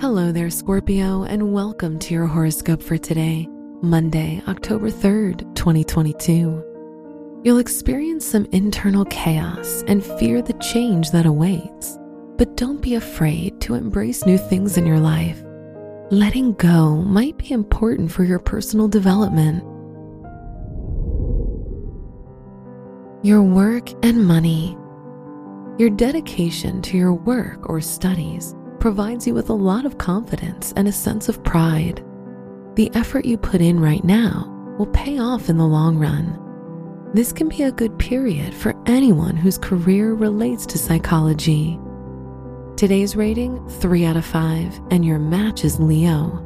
Hello 0.00 0.32
there, 0.32 0.50
Scorpio, 0.50 1.22
and 1.22 1.52
welcome 1.52 2.00
to 2.00 2.12
your 2.12 2.26
horoscope 2.26 2.82
for 2.82 2.98
today, 2.98 3.46
Monday, 3.80 4.42
October 4.48 4.90
3rd, 4.90 5.54
2022. 5.54 7.40
You'll 7.44 7.58
experience 7.58 8.26
some 8.26 8.44
internal 8.46 9.04
chaos 9.04 9.84
and 9.86 10.04
fear 10.04 10.42
the 10.42 10.52
change 10.54 11.12
that 11.12 11.26
awaits, 11.26 11.96
but 12.36 12.56
don't 12.56 12.82
be 12.82 12.96
afraid 12.96 13.60
to 13.60 13.74
embrace 13.74 14.26
new 14.26 14.36
things 14.36 14.76
in 14.76 14.84
your 14.84 14.98
life. 14.98 15.40
Letting 16.10 16.54
go 16.54 16.96
might 16.96 17.38
be 17.38 17.52
important 17.52 18.10
for 18.10 18.24
your 18.24 18.40
personal 18.40 18.88
development. 18.88 19.62
Your 23.24 23.42
work 23.42 23.90
and 24.04 24.26
money. 24.26 24.76
Your 25.78 25.90
dedication 25.90 26.82
to 26.82 26.96
your 26.98 27.14
work 27.14 27.70
or 27.70 27.80
studies 27.80 28.56
provides 28.84 29.26
you 29.26 29.32
with 29.32 29.48
a 29.48 29.54
lot 29.54 29.86
of 29.86 29.96
confidence 29.96 30.74
and 30.76 30.86
a 30.86 30.92
sense 30.92 31.30
of 31.30 31.42
pride. 31.42 32.04
The 32.74 32.94
effort 32.94 33.24
you 33.24 33.38
put 33.38 33.62
in 33.62 33.80
right 33.80 34.04
now 34.04 34.74
will 34.78 34.88
pay 34.88 35.18
off 35.18 35.48
in 35.48 35.56
the 35.56 35.64
long 35.64 35.96
run. 35.96 36.38
This 37.14 37.32
can 37.32 37.48
be 37.48 37.62
a 37.62 37.72
good 37.72 37.98
period 37.98 38.52
for 38.52 38.74
anyone 38.84 39.36
whose 39.36 39.56
career 39.56 40.12
relates 40.12 40.66
to 40.66 40.76
psychology. 40.76 41.80
Today's 42.76 43.16
rating 43.16 43.66
3 43.70 44.04
out 44.04 44.18
of 44.18 44.26
5, 44.26 44.78
and 44.90 45.02
your 45.02 45.18
match 45.18 45.64
is 45.64 45.80
Leo. 45.80 46.42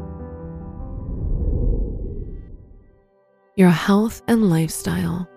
Your 3.56 3.70
health 3.70 4.22
and 4.28 4.48
lifestyle. 4.48 5.28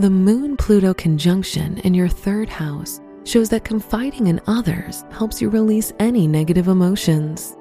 The 0.00 0.10
Moon 0.10 0.56
Pluto 0.56 0.92
conjunction 0.92 1.78
in 1.78 1.94
your 1.94 2.08
third 2.08 2.48
house 2.48 3.00
shows 3.24 3.48
that 3.50 3.64
confiding 3.64 4.26
in 4.26 4.40
others 4.46 5.04
helps 5.10 5.40
you 5.40 5.48
release 5.48 5.92
any 5.98 6.26
negative 6.26 6.68
emotions. 6.68 7.56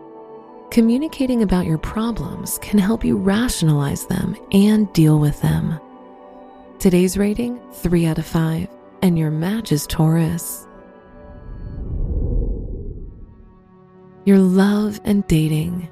Communicating 0.72 1.42
about 1.42 1.66
your 1.66 1.78
problems 1.80 2.60
can 2.60 2.80
help 2.80 3.04
you 3.04 3.18
rationalize 3.18 4.06
them 4.06 4.38
and 4.52 4.92
deal 4.94 5.20
with 5.20 5.42
them. 5.42 5.80
Today's 6.80 7.18
rating 7.18 7.60
3 7.74 8.06
out 8.06 8.20
of 8.20 8.26
5, 8.26 8.68
and 9.02 9.18
your 9.18 9.32
match 9.32 9.72
is 9.72 9.88
Taurus. 9.88 10.68
Your 14.26 14.38
love 14.38 15.02
and 15.04 15.26
dating. 15.28 15.90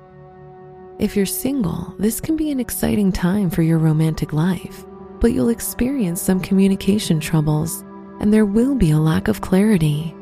If 1.00 1.16
you're 1.16 1.26
single, 1.26 1.96
this 1.98 2.22
can 2.22 2.36
be 2.36 2.52
an 2.52 2.60
exciting 2.60 3.12
time 3.12 3.50
for 3.50 3.64
your 3.64 3.80
romantic 3.80 4.32
life, 4.32 4.86
but 5.20 5.32
you'll 5.32 5.50
experience 5.50 6.22
some 6.22 6.40
communication 6.40 7.20
troubles 7.20 7.84
and 8.20 8.34
there 8.34 8.46
will 8.46 8.76
be 8.76 8.92
a 8.92 8.98
lack 8.98 9.28
of 9.28 9.42
clarity. 9.42 10.14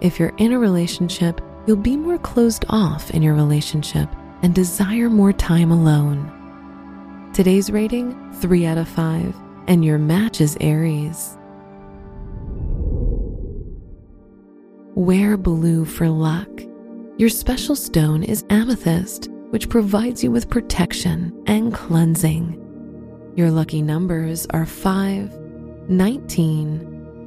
If 0.00 0.18
you're 0.18 0.34
in 0.38 0.52
a 0.52 0.58
relationship, 0.58 1.40
you'll 1.66 1.76
be 1.76 1.96
more 1.96 2.18
closed 2.18 2.64
off 2.68 3.10
in 3.10 3.22
your 3.22 3.34
relationship 3.34 4.08
and 4.42 4.54
desire 4.54 5.08
more 5.08 5.32
time 5.32 5.70
alone. 5.70 6.30
Today's 7.32 7.70
rating 7.70 8.32
3 8.34 8.66
out 8.66 8.78
of 8.78 8.88
5, 8.88 9.34
and 9.66 9.84
your 9.84 9.98
match 9.98 10.40
is 10.40 10.56
Aries. 10.60 11.38
Wear 14.94 15.36
blue 15.36 15.84
for 15.84 16.08
luck. 16.08 16.48
Your 17.16 17.28
special 17.28 17.74
stone 17.74 18.22
is 18.22 18.44
amethyst, 18.50 19.28
which 19.50 19.68
provides 19.68 20.22
you 20.22 20.30
with 20.30 20.50
protection 20.50 21.32
and 21.46 21.72
cleansing. 21.72 22.60
Your 23.36 23.50
lucky 23.50 23.82
numbers 23.82 24.46
are 24.50 24.66
5, 24.66 25.36
19, 25.88 26.93